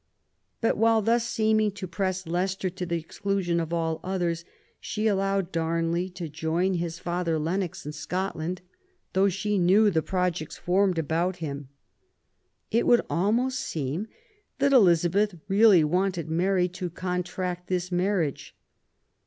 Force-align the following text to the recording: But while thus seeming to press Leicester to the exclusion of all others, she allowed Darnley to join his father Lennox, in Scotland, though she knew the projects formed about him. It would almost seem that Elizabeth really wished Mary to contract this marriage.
But 0.61 0.77
while 0.77 1.03
thus 1.03 1.27
seeming 1.27 1.69
to 1.73 1.85
press 1.87 2.25
Leicester 2.25 2.71
to 2.71 2.87
the 2.87 2.97
exclusion 2.97 3.59
of 3.59 3.71
all 3.71 3.99
others, 4.03 4.43
she 4.79 5.05
allowed 5.05 5.51
Darnley 5.51 6.09
to 6.09 6.27
join 6.27 6.73
his 6.73 6.97
father 6.97 7.37
Lennox, 7.37 7.85
in 7.85 7.91
Scotland, 7.91 8.61
though 9.13 9.29
she 9.29 9.59
knew 9.59 9.91
the 9.91 10.01
projects 10.01 10.57
formed 10.57 10.97
about 10.97 11.35
him. 11.35 11.69
It 12.71 12.87
would 12.87 13.01
almost 13.11 13.59
seem 13.59 14.07
that 14.57 14.73
Elizabeth 14.73 15.35
really 15.47 15.83
wished 15.83 16.25
Mary 16.25 16.67
to 16.69 16.89
contract 16.89 17.67
this 17.67 17.91
marriage. 17.91 18.55